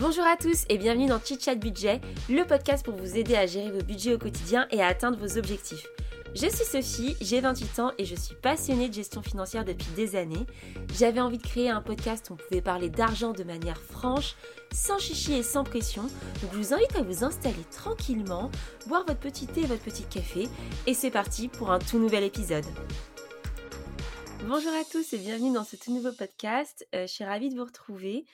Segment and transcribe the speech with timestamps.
[0.00, 2.00] Bonjour à tous et bienvenue dans Chit Chat Budget,
[2.30, 5.36] le podcast pour vous aider à gérer vos budgets au quotidien et à atteindre vos
[5.36, 5.86] objectifs.
[6.34, 10.16] Je suis Sophie, j'ai 28 ans et je suis passionnée de gestion financière depuis des
[10.16, 10.46] années.
[10.94, 14.36] J'avais envie de créer un podcast où on pouvait parler d'argent de manière franche,
[14.72, 16.04] sans chichi et sans pression.
[16.40, 18.50] Donc je vous invite à vous installer tranquillement,
[18.86, 20.48] boire votre petit thé et votre petit café
[20.86, 22.64] et c'est parti pour un tout nouvel épisode.
[24.46, 26.88] Bonjour à tous et bienvenue dans ce tout nouveau podcast.
[26.94, 28.24] Euh, je suis ravie de vous retrouver.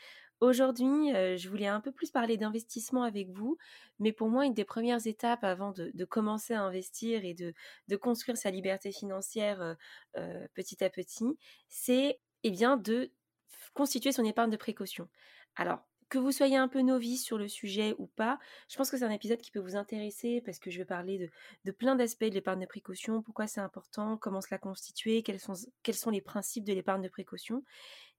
[0.40, 3.56] Aujourd'hui, je voulais un peu plus parler d'investissement avec vous,
[3.98, 8.36] mais pour moi, une des premières étapes avant de, commencer à investir et de, construire
[8.36, 9.76] sa liberté financière
[10.54, 13.10] petit à petit, c'est eh bien de
[13.74, 15.08] constituer son épargne de précaution.
[15.56, 18.96] Alors, que vous soyez un peu novice sur le sujet ou pas, je pense que
[18.96, 21.30] c'est un épisode qui peut vous intéresser parce que je vais parler
[21.64, 25.40] de, plein d'aspects de l'épargne de précaution, pourquoi c'est important, comment se la constituer, quels
[25.40, 27.64] sont, quels sont les principes de l'épargne de précaution.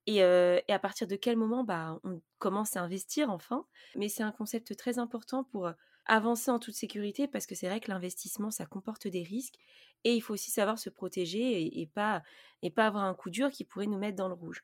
[0.08, 3.66] Et, à partir de quel moment bah, on commence à investir enfin?
[3.96, 5.70] Mais c'est un concept très important pour
[6.06, 9.56] avancer en toute sécurité parce que c'est vrai que l'investissement, ça comporte des risques
[10.04, 12.24] et il faut aussi savoir se protéger et, pas,
[12.62, 14.64] et pas avoir un coup dur qui pourrait nous mettre dans le rouge.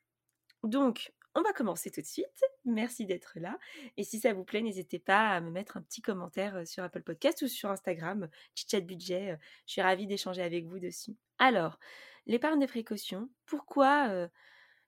[0.64, 2.44] Donc, on va commencer tout de suite.
[2.64, 3.58] Merci d'être là.
[3.98, 7.02] Et si ça vous plaît, n'hésitez pas à me mettre un petit commentaire sur Apple
[7.02, 9.38] Podcast ou sur Instagram, Chitchat Budget.
[9.66, 11.18] Je suis ravie d'échanger avec vous dessus.
[11.40, 11.80] Alors,
[12.28, 14.30] l'épargne de précaution, pourquoi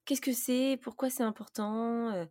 [0.06, 0.78] Qu'est-ce que c'est?
[0.82, 2.28] Pourquoi c'est important?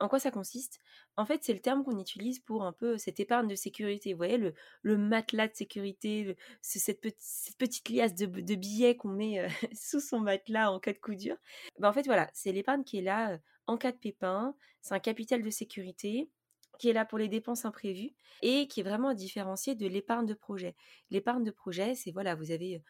[0.00, 0.78] En quoi ça consiste?
[1.16, 4.12] En fait, c'est le terme qu'on utilise pour un peu cette épargne de sécurité.
[4.12, 4.38] Vous voyez,
[4.82, 10.78] le, matelas de sécurité, cette, petite liasse de, billets qu'on met sous son matelas en
[10.78, 11.36] cas de coup dur.
[11.78, 14.54] Ben, en fait, voilà, c'est l'épargne qui est là en cas de pépin.
[14.82, 16.30] C'est un capital de sécurité
[16.78, 20.34] qui est là pour les dépenses imprévues et qui est vraiment différencié de l'épargne de
[20.34, 20.76] projet.
[21.10, 22.82] L'épargne de projet, c'est voilà, vous avez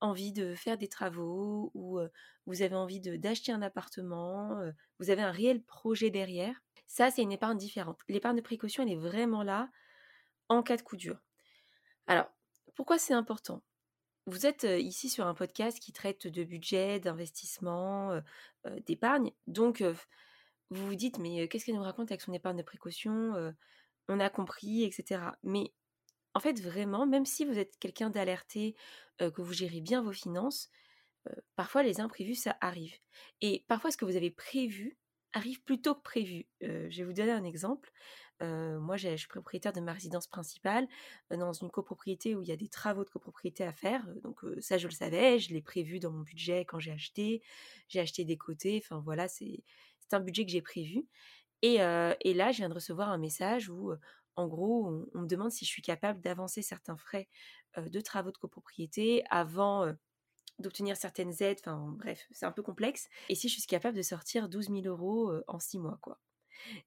[0.00, 2.00] envie de faire des travaux ou
[2.46, 4.60] vous avez envie d'acheter un appartement,
[4.98, 6.54] vous avez un réel projet derrière,
[6.86, 8.00] ça c'est une épargne différente.
[8.08, 9.70] L'épargne de précaution, elle est vraiment là
[10.48, 11.18] en cas de coup dur.
[12.06, 12.26] Alors,
[12.74, 13.62] pourquoi c'est important?
[14.26, 18.20] Vous êtes ici sur un podcast qui traite de budget, d'investissement,
[18.86, 19.82] d'épargne, donc
[20.70, 23.52] vous vous dites mais qu'est-ce qu'elle nous raconte avec son épargne de précaution
[24.08, 25.20] On a compris, etc.
[25.42, 25.72] Mais
[26.34, 28.76] en fait, vraiment, même si vous êtes quelqu'un d'alerté,
[29.18, 30.70] que vous gérez bien vos finances,
[31.56, 32.94] parfois les imprévus, ça arrive.
[33.40, 34.96] Et parfois, ce que vous avez prévu
[35.32, 36.46] arrive plus tôt que prévu.
[36.60, 37.90] je vais vous donner un exemple.
[38.40, 40.86] moi, je suis propriétaire de ma résidence principale
[41.30, 44.06] dans une copropriété où il y a des travaux de copropriété à faire.
[44.22, 47.42] Donc ça, je le savais, je l'ai prévu dans mon budget quand j'ai acheté.
[47.88, 48.80] J'ai acheté des côtés.
[48.82, 49.62] Enfin voilà, c'est
[50.12, 51.06] un budget que j'ai prévu.
[51.62, 53.92] Et, et, là, je viens de recevoir un message où
[54.38, 57.28] en gros, on, me demande si je suis capable d'avancer certains frais
[57.76, 59.92] de travaux de copropriété avant
[60.60, 61.58] d'obtenir certaines aides.
[61.60, 63.08] Enfin, bref, c'est un peu complexe.
[63.28, 66.20] Et si je suis capable de sortir 12 000 euros en six mois, quoi.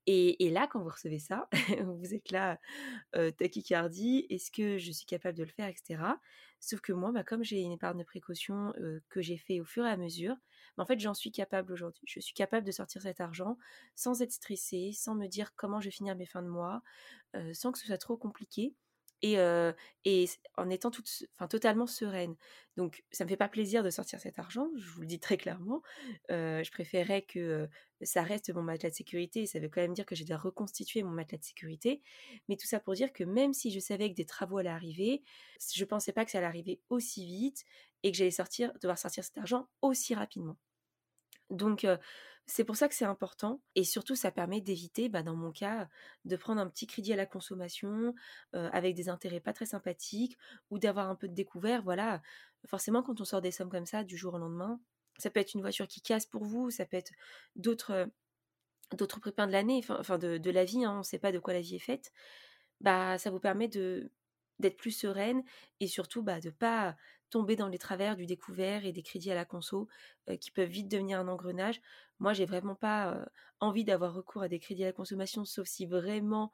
[0.05, 1.47] Et, là, quand vous recevez ça,
[1.85, 2.59] vous êtes là,
[3.15, 6.03] euh, tachycardie, est-ce que je suis capable de le faire, etc.
[6.59, 8.73] Sauf que moi, bah, comme j'ai une épargne de précaution
[9.09, 10.35] que j'ai fait au fur et à mesure,
[10.77, 12.03] bah, en fait, j'en suis capable aujourd'hui.
[12.07, 13.57] Je suis capable de sortir cet argent
[13.95, 16.81] sans être stressée, sans me dire comment je vais finir mes fins de mois,
[17.53, 18.75] sans que ce soit trop compliqué
[19.21, 19.37] et,
[20.05, 20.91] et en étant
[21.49, 22.35] totalement sereine.
[22.77, 25.37] Donc, ça me fait pas plaisir de sortir cet argent, je vous le dis très
[25.37, 25.81] clairement.
[26.29, 27.69] je préférais que
[28.01, 29.45] ça reste mon matelas de sécurité.
[29.45, 32.01] Ça veut quand même dire que j'ai dû reconstituer mon matelas de sécurité.
[32.47, 35.23] Mais tout ça pour dire que même si je savais que des travaux allaient arriver,
[35.73, 37.63] je pensais pas que ça allait arriver aussi vite
[38.03, 38.31] et que j'allais
[38.81, 40.57] devoir sortir cet argent aussi rapidement.
[41.51, 41.85] Donc,
[42.47, 45.87] c'est pour ça que c'est important et surtout ça permet d'éviter, bah, dans mon cas,
[46.25, 48.13] de prendre un petit crédit à la consommation
[48.53, 50.37] avec des intérêts pas très sympathiques
[50.69, 51.83] ou d'avoir un peu de découvert.
[51.83, 52.21] Voilà,
[52.65, 54.79] forcément quand on sort des sommes comme ça du jour au lendemain,
[55.17, 57.11] ça peut être une voiture qui casse pour vous, ça peut être
[57.55, 58.09] d'autres
[58.97, 61.53] d'autres prépins de l'année, enfin de, la vie, hein, on ne sait pas de quoi
[61.53, 62.11] la vie est faite.
[62.81, 64.11] Bah, ça vous permet de
[64.59, 65.43] d'être plus sereine
[65.79, 66.95] et surtout bah, de pas
[67.31, 69.87] tomber dans les travers du découvert et des crédits à la conso
[70.39, 71.81] qui peuvent vite devenir un engrenage.
[72.19, 73.25] Moi, j'ai vraiment pas
[73.59, 76.51] envie d'avoir recours à des crédits à la consommation, sauf si vraiment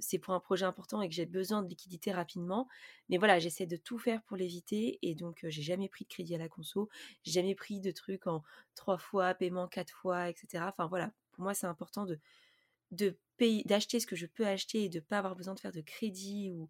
[0.00, 2.66] c'est pour un projet important et que j'ai besoin de liquidité rapidement.
[3.08, 6.34] Mais voilà, j'essaie de tout faire pour l'éviter et donc j'ai jamais pris de crédit
[6.34, 6.88] à la conso,
[7.22, 8.42] j'ai jamais pris de trucs en
[8.74, 10.64] trois fois, paiement quatre fois, etc.
[10.68, 12.18] Enfin voilà, pour moi c'est important de
[12.90, 15.60] de payer, d'acheter ce que je peux acheter et de ne pas avoir besoin de
[15.60, 16.68] faire de crédit ou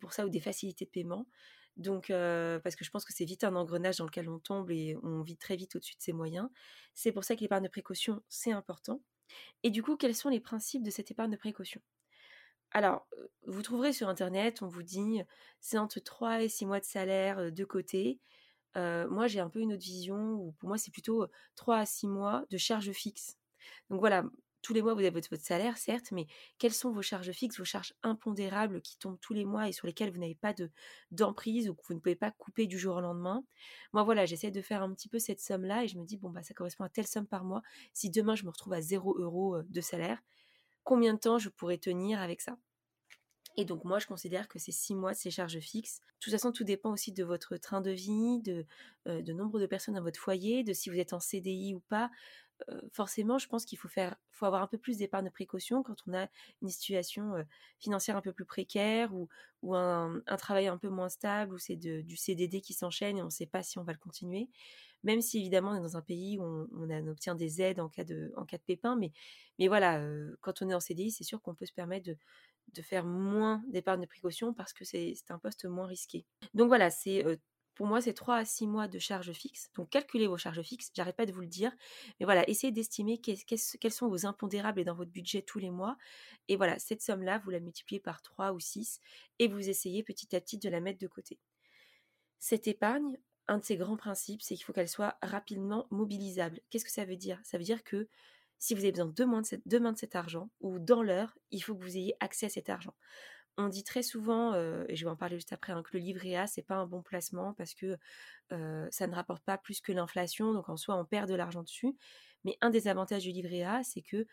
[0.00, 1.26] pour ça ou des facilités de paiement.
[1.78, 4.96] Donc, parce que je pense que c'est vite un engrenage dans lequel on tombe et
[5.02, 6.48] on vit très vite au-dessus de ses moyens.
[6.94, 9.00] C'est pour ça que l'épargne de précaution, c'est important.
[9.62, 11.80] Et du coup, quels sont les principes de cette épargne de précaution?
[12.72, 13.06] Alors,
[13.46, 15.22] vous trouverez sur Internet, on vous dit,
[15.60, 18.20] c'est entre 3 et 6 mois de salaire de côté.
[18.74, 21.26] moi, j'ai un peu une autre vision où pour moi, c'est plutôt
[21.56, 23.38] 3 à 6 mois de charges fixes.
[23.90, 24.24] Donc voilà,
[24.68, 26.26] tous les mois, vous avez votre, salaire, certes, mais
[26.58, 29.86] quelles sont vos charges fixes, vos charges impondérables qui tombent tous les mois et sur
[29.86, 30.70] lesquelles vous n'avez pas de
[31.10, 33.46] d'emprise ou que vous ne pouvez pas couper du jour au lendemain?
[33.94, 36.28] Moi, voilà, j'essaie de faire un petit peu cette somme-là et je me dis, bon,
[36.28, 37.62] bah, ça correspond à telle somme par mois.
[37.94, 40.20] Si demain, je me retrouve à 0 euros de salaire,
[40.84, 42.58] combien de temps je pourrais tenir avec ça?
[43.56, 46.00] Et donc moi, je considère que c'est six mois, ces charges fixes.
[46.00, 48.66] De toute façon, tout dépend aussi de votre train de vie, de,
[49.06, 52.10] de nombre de personnes dans votre foyer, de si vous êtes en CDI ou pas
[52.92, 55.96] forcément, je pense qu'il faut faire, faut avoir un peu plus d'épargne de précaution quand
[56.06, 56.28] on a
[56.62, 57.34] une situation
[57.78, 59.28] financière un peu plus précaire ou,
[59.74, 63.30] un, travail un peu moins stable ou c'est du CDD qui s'enchaîne et on ne
[63.30, 64.48] sait pas si on va le continuer.
[65.04, 68.04] Même si évidemment on est dans un pays où on, obtient des aides en cas
[68.04, 68.32] de,
[68.66, 70.04] pépin, mais, voilà,
[70.40, 72.16] quand on est en CDI, c'est sûr qu'on peut se permettre de,
[72.74, 76.26] de faire moins d'épargne de précaution parce que c'est un poste moins risqué.
[76.54, 77.24] Donc voilà, c'est
[77.78, 79.70] pour moi, c'est 3 à 6 mois de charges fixes.
[79.76, 80.90] Donc, calculez vos charges fixes.
[80.96, 81.70] J'arrête pas de vous le dire.
[82.18, 85.96] Mais voilà, essayez d'estimer quels sont vos impondérables dans votre budget tous les mois.
[86.48, 88.98] Et voilà, cette somme-là, vous la multipliez par 3 ou 6
[89.38, 91.38] et vous essayez petit à petit de la mettre de côté.
[92.40, 93.16] Cette épargne,
[93.46, 96.58] un de ses grands principes, c'est qu'il faut qu'elle soit rapidement mobilisable.
[96.70, 97.38] Qu'est-ce que ça veut dire?
[97.44, 98.08] Ça veut dire que
[98.58, 101.96] si vous avez besoin demain de, cet argent ou dans l'heure, il faut que vous
[101.96, 102.94] ayez accès à cet argent
[103.58, 106.36] on dit très souvent, et je vais en parler juste après, hein, que le livret
[106.36, 107.98] A, c'est pas un bon placement parce que
[108.50, 111.94] ça ne rapporte pas plus que l'inflation, donc en soi, on perd de l'argent dessus.
[112.44, 114.26] Mais un des avantages du livret A, c'est que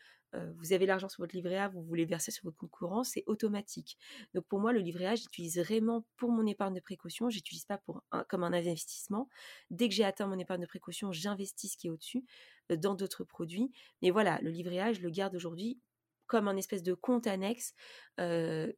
[0.58, 3.24] vous avez l'argent sur votre livret A, vous voulez verser sur votre compte courant, c'est
[3.26, 3.98] automatique.
[4.34, 7.78] Donc pour moi, le livret A, j'utilise vraiment pour mon épargne de précaution, j'utilise pas
[7.78, 9.30] pour comme un investissement.
[9.72, 12.26] Dès que j'ai atteint mon épargne de précaution, j'investis ce qui est au-dessus
[12.70, 13.72] dans d'autres produits.
[14.02, 15.80] Mais voilà, le livret A, je le garde aujourd'hui
[16.28, 17.74] comme un espèce de compte annexe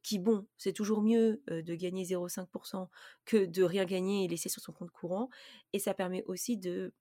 [0.04, 2.88] qui, bon, c'est toujours mieux de gagner 0,5%
[3.26, 5.30] que de rien gagner et laisser sur son compte courant.
[5.74, 6.94] Et ça permet aussi de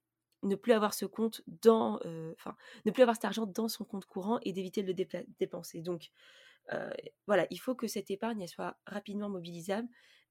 [0.43, 1.97] ne plus avoir ce compte dans,
[2.35, 5.83] enfin, ne plus avoir cet argent dans son compte courant et d'éviter de le dépenser.
[5.83, 6.11] Donc,
[7.27, 9.89] voilà, il faut que cette épargne soit rapidement mobilisable.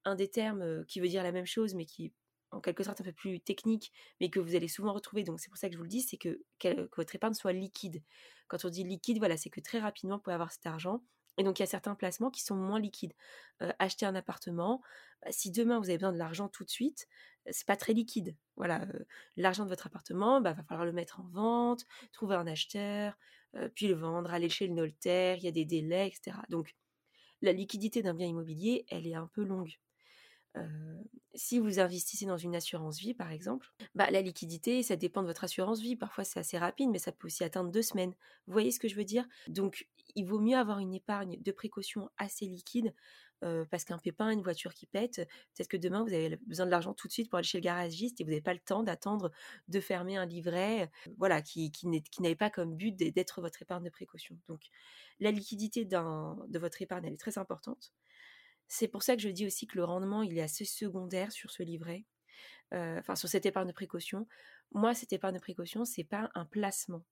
[0.08, 2.14] Un des termes qui veut dire la même chose, mais qui
[2.52, 5.50] en quelque sorte un peu plus technique, mais que vous allez souvent retrouver, donc c'est
[5.50, 6.40] pour ça que je vous le dis, c'est que,
[6.96, 8.02] votre épargne soit liquide.
[8.48, 11.02] Quand on dit liquide, voilà, c'est que très rapidement, vous pouvez avoir cet argent.
[11.38, 13.14] Et donc, il y a certains placements qui sont moins liquides.
[13.62, 14.82] Euh, acheter un appartement,
[15.22, 17.08] bah, si demain vous avez besoin de l'argent tout de suite,
[17.48, 18.38] euh, c'est pas très liquide.
[18.56, 19.06] Voilà, euh,
[19.36, 23.18] l'argent de votre appartement, bah, va falloir le mettre en vente, trouver un acheteur,
[23.74, 26.38] puis le vendre, aller chez le notaire, il y a des délais, etc.
[26.50, 26.76] Donc,
[27.42, 29.78] la liquidité d'un bien immobilier, elle est un peu longue
[31.34, 35.28] si vous investissez dans une assurance vie, par exemple, bah, la liquidité, ça dépend de
[35.28, 35.96] votre assurance vie.
[35.96, 38.14] Parfois, c'est assez rapide, mais ça peut aussi atteindre deux semaines.
[38.48, 39.28] Vous voyez ce que je veux dire?
[39.48, 42.94] Donc, il vaut mieux avoir une épargne de précaution assez liquide,
[43.70, 45.18] parce qu'un pépin, une voiture qui pète,
[45.54, 47.64] peut-être que demain, vous avez besoin de l'argent tout de suite pour aller chez le
[47.64, 49.30] garagiste et vous n'avez pas le temps d'attendre
[49.68, 51.88] de fermer un livret, voilà, qui, qui
[52.22, 54.36] n'avait pas comme but d'être votre épargne de précaution.
[54.48, 54.64] Donc,
[55.20, 57.94] la liquidité de votre épargne, elle est très importante.
[58.68, 61.52] C'est pour ça que je dis aussi que le rendement, il est assez secondaire sur
[61.52, 62.06] ce livret,
[62.72, 64.28] enfin sur cette épargne de précaution.
[64.72, 67.06] Moi, cette épargne de précaution, c'est pas un placement.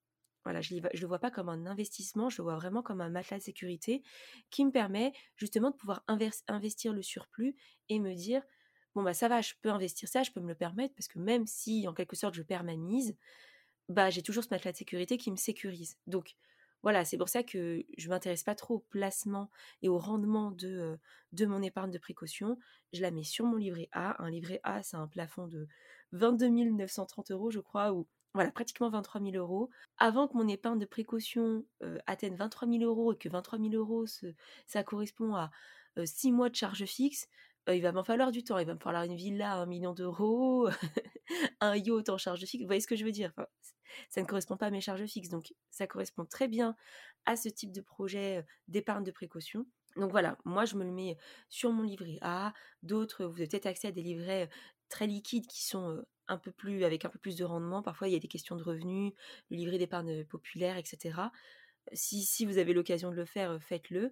[0.44, 3.10] Voilà, je ne le vois pas comme un investissement, je le vois vraiment comme un
[3.10, 4.04] matelas de sécurité
[4.50, 7.56] qui me permet justement de pouvoir investir le surplus
[7.88, 8.44] et me dire
[8.94, 11.18] bon bah ça va, je peux investir ça, je peux me le permettre parce que
[11.18, 13.16] même si en quelque sorte je perds ma mise,
[13.90, 15.98] bah j'ai toujours ce matelas de sécurité qui me sécurise.
[16.08, 16.36] Donc
[16.84, 19.50] voilà, c'est pour ça que je m'intéresse pas trop au placement
[19.82, 21.00] et au rendement de,
[21.32, 22.58] de mon épargne de précaution.
[22.92, 24.22] Je la mets sur mon livret A.
[24.22, 25.68] Un livret A, c'est un plafond de
[26.12, 29.70] 22 930 euros, je crois, ou voilà, pratiquement 23 000 euros.
[29.98, 31.66] Avant que mon épargne de précaution
[32.06, 34.06] atteigne 23 000 euros et que 23 000 euros,
[34.68, 35.52] ça correspond à
[36.04, 37.28] 6 mois de charge fixe,
[37.72, 38.58] il va m'en falloir du temps.
[38.58, 40.68] Il va me falloir une villa à 1 million d'euros,
[41.62, 42.62] un yacht en charge fixe.
[42.62, 43.32] Vous voyez ce que je veux dire?
[44.10, 45.30] Ça ne correspond pas à mes charges fixes.
[45.30, 46.76] Donc, ça correspond très bien
[47.26, 49.66] à ce type de projet d'épargne de précaution.
[49.96, 51.18] Donc voilà, moi je me le mets
[51.50, 52.54] sur mon livret A.
[52.82, 54.50] D'autres, vous avez peut-être accès à des livrets
[54.90, 57.84] très liquides qui sont un peu plus avec un peu plus de rendement.
[57.84, 59.14] Parfois, il y a des questions de revenus,
[59.52, 61.30] le livret d'épargne populaire, etc
[61.92, 64.12] si, vous avez l'occasion de le faire, faites-le.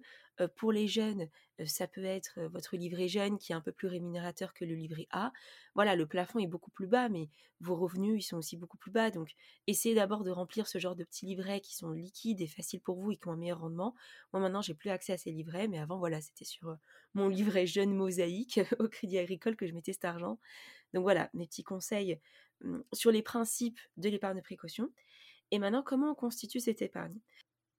[0.56, 1.28] pour les jeunes,
[1.64, 5.06] ça peut être votre livret jeune qui est un peu plus rémunérateur que le livret
[5.10, 5.32] A.
[5.74, 7.28] Voilà, le plafond est beaucoup plus bas, mais
[7.60, 9.10] vos revenus, ils sont aussi beaucoup plus bas.
[9.10, 9.30] Donc,
[9.66, 13.00] essayez d'abord de remplir ce genre de petits livrets qui sont liquides et faciles pour
[13.00, 13.94] vous et qui ont un meilleur rendement.
[14.32, 16.76] Moi, maintenant, j'ai plus accès à ces livrets, mais avant, voilà, c'était sur
[17.14, 20.38] mon livret jeune mosaïque au Crédit Agricole que je mettais cet argent.
[20.92, 22.18] Donc voilà, mes petits conseils
[22.62, 24.90] mmh, sur les principes de l'épargne de précaution.
[25.50, 27.18] Et maintenant, comment on constitue cette épargne?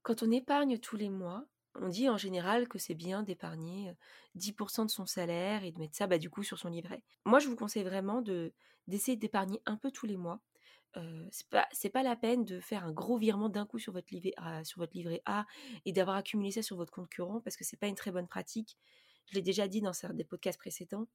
[0.03, 1.45] Quand on épargne tous les mois,
[1.75, 3.93] on dit en général que c'est bien d'épargner
[4.35, 7.03] 10% de son salaire et de mettre ça bah, du coup sur son livret.
[7.25, 8.53] Moi, je vous conseille vraiment de
[8.87, 10.41] d'essayer d'épargner un peu tous les mois.
[11.71, 14.63] c'est pas la peine de faire un gros virement d'un coup sur votre livret A,
[14.63, 15.45] sur votre livret A
[15.85, 18.27] et d'avoir accumulé ça sur votre compte courant parce que c'est pas une très bonne
[18.27, 18.77] pratique.
[19.27, 21.07] Je l'ai déjà dit dans des podcasts précédents.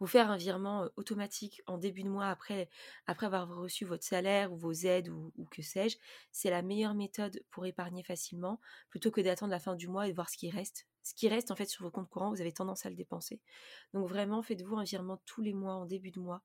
[0.00, 2.68] Vous faire un virement automatique en début de mois après,
[3.06, 5.96] avoir reçu votre salaire ou vos aides ou, ou que sais-je,
[6.32, 10.10] c'est la meilleure méthode pour épargner facilement plutôt que d'attendre la fin du mois et
[10.10, 10.86] de voir ce qui reste.
[11.02, 13.40] Ce qui reste en fait sur vos comptes courants, vous avez tendance à le dépenser.
[13.92, 16.42] Donc vraiment, faites-vous un virement tous les mois en début de mois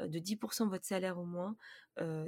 [0.00, 1.56] de 10% de votre salaire au moins.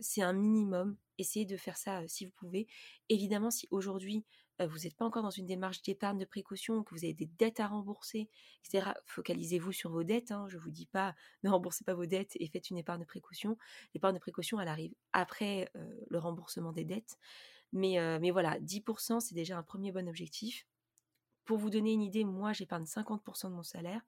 [0.00, 0.96] c'est un minimum.
[1.18, 2.66] Essayez de faire ça si vous pouvez.
[3.08, 4.24] Évidemment, si aujourd'hui
[4.60, 7.60] vous n'êtes pas encore dans une démarche d'épargne de précaution, que vous avez des dettes
[7.60, 8.28] à rembourser,
[8.64, 10.30] etc., focalisez-vous sur vos dettes.
[10.30, 10.46] Hein.
[10.48, 13.06] Je ne vous dis pas ne remboursez pas vos dettes et faites une épargne de
[13.06, 13.56] précaution.
[13.94, 15.70] L'épargne de précaution, elle arrive après
[16.08, 17.18] le remboursement des dettes.
[17.72, 20.66] Mais, mais voilà, 10%, c'est déjà un premier bon objectif.
[21.44, 24.00] Pour vous donner une idée, moi, j'épargne 50% de mon salaire.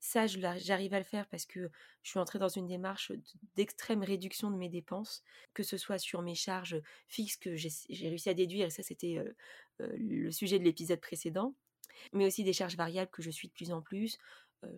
[0.00, 1.70] Ça, j'arrive à le faire parce que
[2.02, 3.12] je suis entrée dans une démarche
[3.54, 8.30] d'extrême réduction de mes dépenses, que ce soit sur mes charges fixes que j'ai réussi
[8.30, 9.22] à déduire, et ça c'était
[9.78, 11.54] le sujet de l'épisode précédent,
[12.14, 14.18] mais aussi des charges variables que je suis de plus en plus.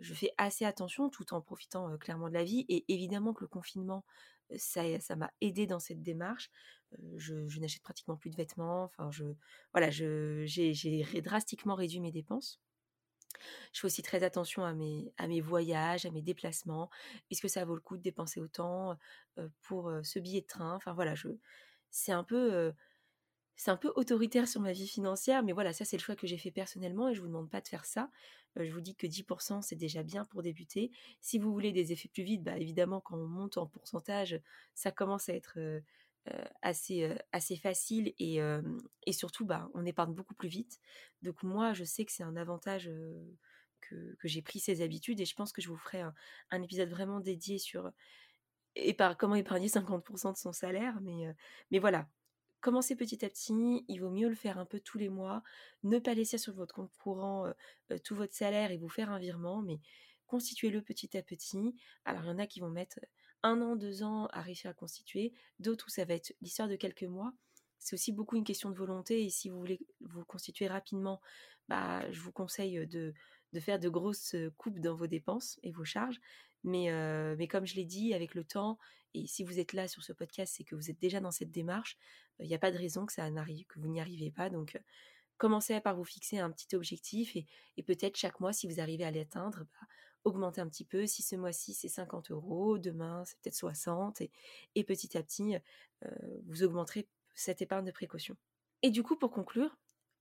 [0.00, 3.48] je fais assez attention tout en profitant clairement de la vie, et évidemment que le
[3.48, 4.04] confinement,
[4.56, 4.82] ça
[5.14, 6.50] m'a aidé dans cette démarche.
[7.16, 9.08] je, n'achète pratiquement plus de vêtements, enfin
[9.72, 12.60] voilà, j'ai drastiquement réduit mes dépenses.
[13.72, 16.90] Je fais aussi très attention à mes, voyages, à mes déplacements.
[17.30, 18.96] Est-ce que ça vaut le coup de dépenser autant
[19.62, 20.74] pour ce billet de train?
[20.74, 21.28] Enfin voilà, je,
[21.90, 22.72] c'est un peu,
[23.56, 26.26] c'est un peu autoritaire sur ma vie financière, mais voilà, ça c'est le choix que
[26.26, 28.10] j'ai fait personnellement et je vous demande pas de faire ça.
[28.56, 30.90] je vous dis que 10% c'est déjà bien pour débuter.
[31.20, 34.40] Si vous voulez des effets plus vite, bah évidemment quand on monte en pourcentage,
[34.74, 35.58] ça commence à être
[36.62, 38.38] assez, assez facile et,
[39.06, 40.80] et surtout bah, on épargne beaucoup plus vite.
[41.22, 42.90] Donc moi je sais que c'est un avantage
[43.80, 46.02] que, que j'ai pris ces habitudes et je pense que je vous ferai
[46.50, 47.90] un, épisode vraiment dédié sur
[49.18, 51.00] comment épargner 50% de son salaire.
[51.02, 51.34] Mais,
[51.70, 52.08] mais voilà,
[52.60, 55.42] commencez petit à petit, il vaut mieux le faire un peu tous les mois,
[55.82, 57.52] ne pas laisser sur votre compte courant
[58.04, 59.80] tout votre salaire et vous faire un virement, mais
[60.32, 61.76] constituez-le petit à petit.
[62.06, 62.98] Alors il y en a qui vont mettre
[63.42, 66.76] un an, deux ans à réussir à constituer, d'autres où ça va être l'histoire de
[66.76, 67.34] quelques mois.
[67.78, 71.20] C'est aussi beaucoup une question de volonté et si vous voulez vous constituer rapidement,
[71.68, 73.12] bah, je vous conseille de,
[73.60, 76.18] faire de grosses coupes dans vos dépenses et vos charges.
[76.64, 76.86] Mais,
[77.50, 78.78] comme je l'ai dit, avec le temps,
[79.12, 81.50] et si vous êtes là sur ce podcast, c'est que vous êtes déjà dans cette
[81.50, 81.98] démarche,
[82.38, 84.48] il n'y a pas de raison que, ça n'arrive, que vous n'y arrivez pas.
[84.48, 84.80] Donc,
[85.36, 87.46] commencez par vous fixer un petit objectif et,
[87.76, 89.86] et peut-être chaque mois, si vous arrivez à l'atteindre, bah,
[90.24, 91.06] augmenter un petit peu.
[91.06, 94.30] Si ce mois-ci c'est 50 euros, demain c'est peut-être 60 et,
[94.74, 95.56] et, petit à petit
[96.04, 96.10] euh,
[96.46, 98.36] vous augmenterez cette épargne de précaution.
[98.82, 99.76] Et du coup, pour conclure,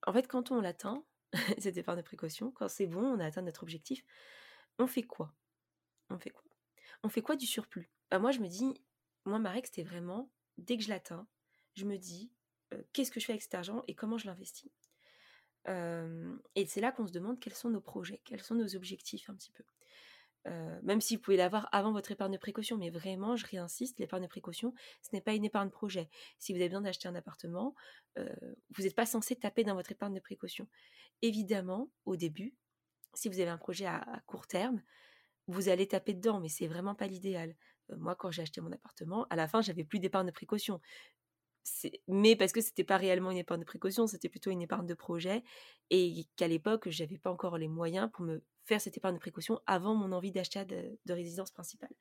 [0.06, 1.04] en fait, quand on l'atteint,
[1.60, 4.04] cette épargne de précaution, quand c'est bon, on a atteint notre objectif,
[4.78, 5.34] on fait quoi?
[6.10, 6.44] On fait quoi?
[7.04, 7.90] On fait quoi du surplus?
[8.10, 8.74] Bah, Moi, je me dis,
[9.26, 11.28] moi, ma règle, c'était vraiment, dès que je l'atteins,
[11.76, 12.32] je me dis,
[12.74, 14.72] euh, qu'est-ce que je fais avec cet argent et comment je l'investis?
[16.56, 19.36] Et c'est là qu'on se demande quels sont nos projets, quels sont nos objectifs un
[19.36, 19.64] petit peu.
[20.46, 24.24] Même si vous pouvez l'avoir avant votre épargne de précaution, mais vraiment, je réinsiste, l'épargne
[24.24, 26.10] de précaution, ce n'est pas une épargne projet.
[26.40, 27.76] Si vous avez besoin d'acheter un appartement,
[28.18, 30.68] vous n'êtes pas censé taper dans votre épargne de précaution.
[31.22, 32.56] Évidemment, au début,
[33.14, 34.82] si vous avez un projet à, court terme,
[35.48, 37.56] vous allez taper dedans, mais c'est vraiment pas l'idéal.
[37.98, 40.80] moi, quand j'ai acheté mon appartement, à la fin, j'avais plus d'épargne de précaution
[42.08, 44.94] mais parce que c'était pas réellement une épargne de précaution, c'était plutôt une épargne de
[44.94, 45.44] projet
[45.90, 49.60] et qu'à l'époque, j'avais pas encore les moyens pour me faire cette épargne de précaution
[49.68, 51.92] avant mon envie d'achat de, résidence principale.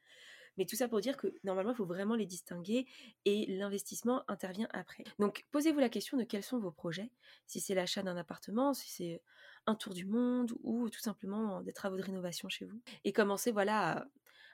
[0.56, 2.86] Mais tout ça pour dire que normalement, il faut vraiment les distinguer
[3.24, 5.04] et l'investissement intervient après.
[5.18, 7.10] Donc, posez-vous la question de quels sont vos projets.
[7.46, 9.22] Si c'est l'achat d'un appartement, si c'est
[9.66, 12.80] un tour du monde ou tout simplement des travaux de rénovation chez vous.
[13.04, 14.06] Et commencez voilà,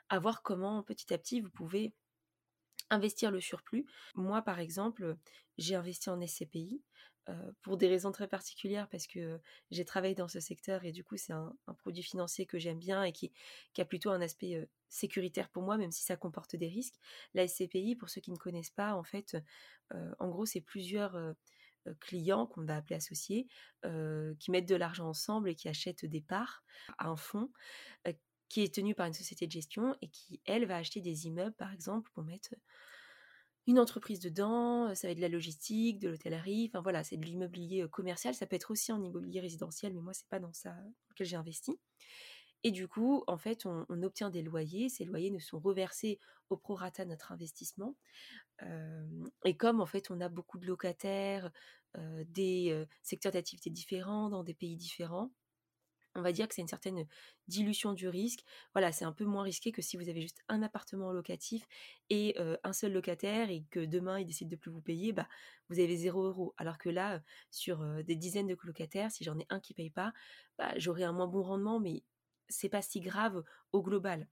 [0.09, 1.93] à voir comment petit à petit vous pouvez
[2.91, 3.87] investir le surplus.
[4.15, 5.17] Moi, par exemple,
[5.59, 6.83] j'ai investi en SCPI
[7.63, 9.41] pour des raisons très particulières parce que
[9.73, 13.03] j'ai travaillé dans ce secteur et du coup, c'est un, produit financier que j'aime bien
[13.03, 13.33] et qui,
[13.79, 16.95] a plutôt un aspect sécuritaire pour moi, même si ça comporte des risques.
[17.35, 19.37] La SCPI, pour ceux qui ne connaissent pas, en fait,
[19.93, 21.19] en gros, c'est plusieurs
[22.01, 23.49] clients qu'on va appeler associés
[23.83, 26.63] qui mettent de l'argent ensemble et qui achètent des parts
[26.99, 27.51] à un fonds
[28.49, 31.57] qui est tenue par une société de gestion et qui, elle, va acheter des immeubles,
[31.57, 32.55] par exemple, pour mettre
[33.67, 37.25] une entreprise dedans, ça va être de la logistique, de l'hôtellerie, enfin voilà, c'est de
[37.25, 40.71] l'immobilier commercial, ça peut être aussi en immobilier résidentiel, mais moi, c'est pas dans ça
[40.71, 41.77] dans lequel j'ai investi.
[42.63, 46.57] Et du coup, en fait, on, obtient des loyers, ces loyers ne sont reversés au
[46.57, 47.97] prorata de notre investissement.
[49.45, 51.51] et comme, en fait, on a beaucoup de locataires,
[52.29, 55.31] des secteurs d'activité différents, dans des pays différents,
[56.17, 57.07] on va dire que c'est une certaine
[57.47, 58.41] dilution du risque.
[58.73, 61.67] Voilà, c'est un peu moins risqué que si vous avez juste un appartement locatif
[62.11, 65.29] et un seul locataire et que demain il décide de plus vous payer, bah
[65.69, 66.55] vous avez 0 euros.
[66.57, 70.13] Alors que là, sur des dizaines de colocataires, si j'en ai un qui paye pas,
[70.59, 72.03] bah, j'aurai un moins bon rendement, mais
[72.49, 73.43] c'est pas si grave
[73.73, 74.29] au global.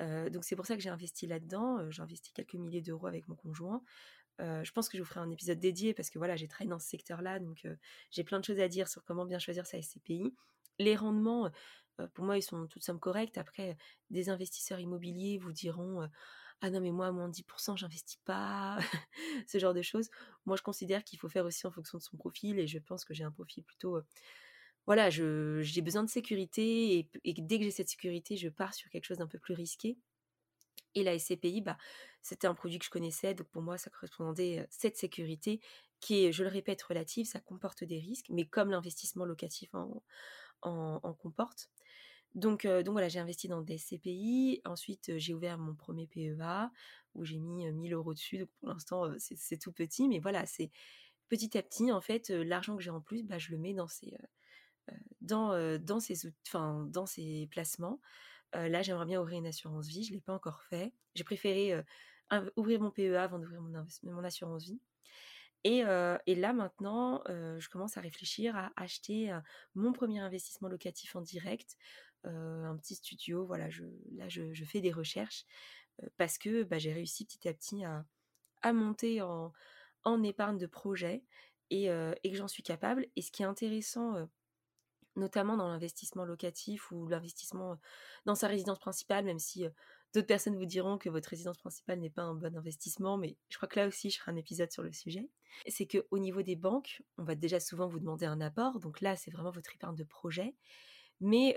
[0.00, 1.90] donc c'est pour ça que j'ai investi là-dedans.
[1.90, 3.82] J'ai investi quelques milliers d'euros avec mon conjoint.
[4.38, 6.78] je pense que je vous ferai un épisode dédié parce que voilà, j'ai travaillé dans
[6.78, 7.66] ce secteur-là, donc
[8.10, 10.34] j'ai plein de choses à dire sur comment bien choisir sa SCPI
[10.78, 11.50] les rendements,
[12.14, 13.38] pour moi, ils sont toutes sommes corrects.
[13.38, 13.76] Après,
[14.10, 16.08] des investisseurs immobiliers vous diront
[16.60, 18.78] Ah non, mais moi, à moins de 10%, j'investis pas,
[19.48, 20.10] ce genre de choses.
[20.44, 23.04] Moi, je considère qu'il faut faire aussi en fonction de son profil et je pense
[23.04, 24.00] que j'ai un profil plutôt.
[24.86, 28.90] voilà, j'ai besoin de sécurité et, et dès que j'ai cette sécurité, je pars sur
[28.90, 29.98] quelque chose d'un peu plus risqué.
[30.96, 31.76] Et la SCPI, bah,
[32.22, 35.60] c'était un produit que je connaissais, donc pour moi, ça correspondait à cette sécurité
[36.00, 40.02] qui est, je le répète, relative, ça comporte des risques, mais comme l'investissement locatif en,
[40.66, 41.70] en, comporte.
[42.34, 44.60] Donc, donc voilà, j'ai investi dans des CPI.
[44.64, 46.70] Ensuite, j'ai ouvert mon premier PEA
[47.14, 48.38] où j'ai mis 1000 euros dessus.
[48.38, 50.70] Donc pour l'instant, c'est tout petit, mais voilà, c'est
[51.28, 53.88] petit à petit, en fait, l'argent que j'ai en plus, bah, je le mets dans
[53.88, 54.14] ces,
[55.22, 56.14] dans, dans ces,
[56.52, 58.00] dans ces placements.
[58.52, 60.04] là, j'aimerais bien ouvrir une assurance vie.
[60.04, 60.92] Je ne l'ai pas encore fait.
[61.14, 61.82] J'ai préféré
[62.56, 64.80] ouvrir mon PEA avant d'ouvrir mon, mon assurance vie.
[65.66, 69.36] Et, là maintenant, je commence à réfléchir à acheter
[69.74, 71.76] mon premier investissement locatif en direct,
[72.22, 73.44] un petit studio.
[73.46, 73.68] Voilà,
[74.12, 75.44] là je, fais des recherches
[76.16, 79.52] parce que bah, j'ai réussi petit à petit à, monter en,
[80.22, 81.24] épargne de projet
[81.70, 83.08] et, et que j'en suis capable.
[83.16, 84.28] Et ce qui est intéressant
[85.16, 87.78] notamment dans l'investissement locatif ou l'investissement
[88.24, 89.66] dans sa résidence principale, même si
[90.16, 93.56] d'autres personnes vous diront que votre résidence principale n'est pas un bon investissement, mais je
[93.56, 95.28] crois que là aussi je ferai un épisode sur le sujet.
[95.68, 99.14] C'est qu'au niveau des banques, on va déjà souvent vous demander un apport, donc là
[99.14, 100.54] c'est vraiment votre épargne de projet,
[101.20, 101.56] mais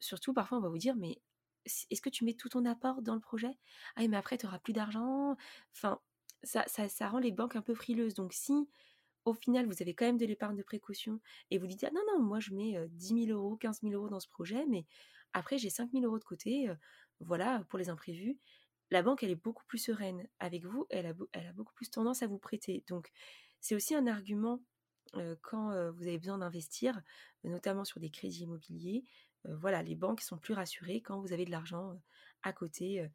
[0.00, 1.20] surtout parfois on va vous dire mais
[1.66, 3.58] est-ce que tu mets tout ton apport dans le projet?
[3.94, 5.36] Ah mais après tu n'auras plus d'argent.
[5.76, 6.00] Enfin,
[6.42, 8.14] ça, rend les banques un peu frileuses.
[8.14, 8.68] Donc si
[9.26, 12.00] au final, vous avez quand même de l'épargne de précaution et vous dites, ah non,
[12.12, 14.86] non, moi je mets 10 000 euros, 15 000 euros dans ce projet, mais
[15.34, 16.68] après j'ai 5 000 euros de côté,
[17.20, 18.38] voilà, pour les imprévus.
[18.90, 20.26] La banque, elle est beaucoup plus sereine.
[20.38, 22.82] Avec vous, elle a, beaucoup plus tendance à vous prêter.
[22.88, 23.10] Donc,
[23.60, 24.60] c'est aussi un argument
[25.42, 27.00] quand vous avez besoin d'investir,
[27.44, 29.04] notamment sur des crédits immobiliers.
[29.44, 32.00] voilà, les banques sont plus rassurées quand vous avez de l'argent
[32.42, 33.08] à côté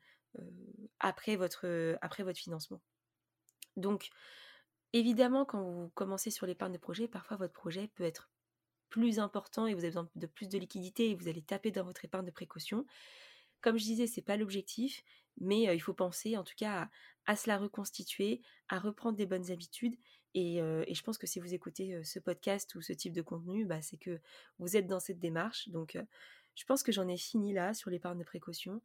[0.99, 2.81] après, votre, après votre financement.
[3.75, 4.11] Donc,
[4.95, 8.29] Évidemment, quand vous commencez sur l'épargne de projet, parfois votre projet peut être
[8.87, 11.83] plus important et vous avez besoin de plus de liquidité et vous allez taper dans
[11.83, 12.85] votre épargne de précaution.
[13.61, 15.03] Comme je disais, c'est pas l'objectif,
[15.37, 16.89] mais il faut penser en tout cas
[17.25, 19.95] à, se la reconstituer, à reprendre des bonnes habitudes.
[20.33, 23.81] Et, je pense que si vous écoutez ce podcast ou ce type de contenu, bah,
[23.81, 24.19] c'est que
[24.59, 25.69] vous êtes dans cette démarche.
[25.69, 25.97] Donc,
[26.55, 28.81] je pense que j'en ai fini là sur l'épargne de précaution.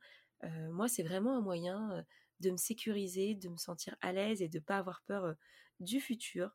[0.70, 2.04] moi, c'est vraiment un moyen
[2.40, 5.34] de me sécuriser, de me sentir à l'aise et de ne pas avoir peur
[5.80, 6.54] du futur.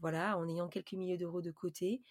[0.00, 2.02] voilà, en ayant quelques milliers d'euros de côté.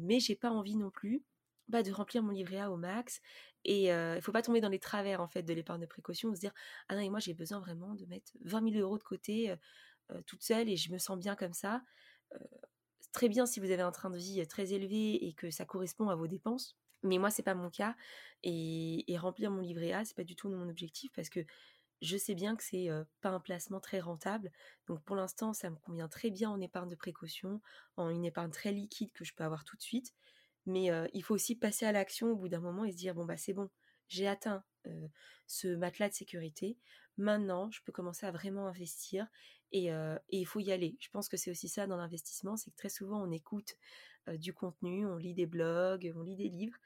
[0.00, 1.22] mais j'ai pas envie non plus
[1.68, 3.20] bah, de remplir mon livret A au max.
[3.64, 6.34] Et il ne faut pas tomber dans les travers en fait de l'épargne de précaution,
[6.34, 6.52] se dire
[6.88, 9.54] ah non et moi j'ai besoin vraiment de mettre 20 000 euros de côté
[10.26, 11.82] toute seule et je me sens bien comme ça.
[13.12, 16.08] très bien si vous avez un train de vie très élevé et que ça correspond
[16.08, 16.76] à vos dépenses.
[17.02, 17.96] Mais moi, c'est pas mon cas.
[18.42, 21.40] Et, et remplir mon livret A, c'est pas du tout mon objectif parce que
[22.02, 22.88] je sais bien que c'est
[23.22, 24.52] pas un placement très rentable.
[24.86, 27.60] Donc pour l'instant, ça me convient très bien en épargne de précaution,
[27.96, 30.14] en une épargne très liquide que je peux avoir tout de suite.
[30.66, 33.24] Mais il faut aussi passer à l'action au bout d'un moment et se dire bon
[33.24, 33.70] bah c'est bon,
[34.08, 34.64] j'ai atteint
[35.46, 36.78] ce matelas de sécurité.
[37.16, 39.26] Maintenant, je peux commencer à vraiment investir
[39.72, 39.90] et,
[40.30, 40.96] il faut y aller.
[41.00, 43.76] Je pense que c'est aussi ça dans l'investissement, c'est que très souvent on écoute
[44.28, 46.78] du contenu, on lit des blogs, on lit des livres,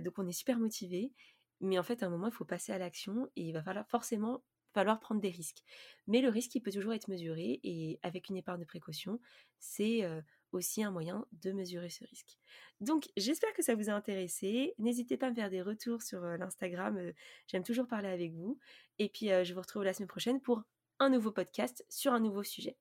[0.00, 1.12] donc on est super motivé.
[1.60, 3.86] Mais en fait, à un moment, il faut passer à l'action et il va falloir
[3.88, 5.62] forcément falloir prendre des risques.
[6.06, 9.20] Mais le risque, il peut toujours être mesuré et avec une épargne de précaution,
[9.58, 10.08] c'est
[10.52, 12.38] aussi un moyen de mesurer ce risque.
[12.80, 14.74] Donc, j'espère que ça vous a intéressé.
[14.78, 16.98] N'hésitez pas à me faire des retours sur l'Instagram.
[17.46, 18.58] J'aime toujours parler avec vous.
[18.98, 20.62] Et puis, je vous retrouve la semaine prochaine pour
[20.98, 22.76] un nouveau podcast sur un nouveau sujet.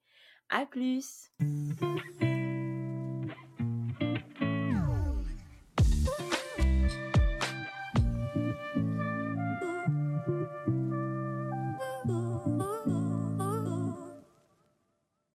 [0.50, 1.32] À plus!